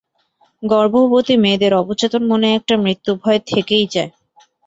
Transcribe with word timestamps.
গর্ভবতী 0.63 1.35
মেয়েদের 1.37 1.71
অবচেতন 1.73 2.21
মনে 2.27 2.47
একটা 2.57 2.75
মৃত্যুভয় 2.77 3.39
থেকেই 3.49 3.85
যায়। 3.93 4.11